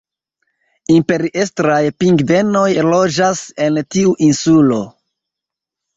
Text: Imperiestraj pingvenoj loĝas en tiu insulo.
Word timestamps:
Imperiestraj 0.93 1.83
pingvenoj 2.03 2.65
loĝas 2.89 3.45
en 3.67 3.79
tiu 3.97 4.19
insulo. 4.29 4.85